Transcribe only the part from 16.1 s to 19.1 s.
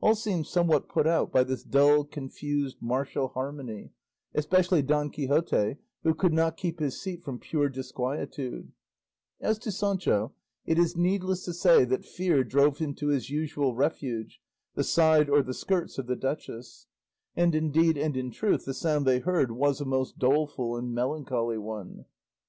duchess; and indeed and in truth the sound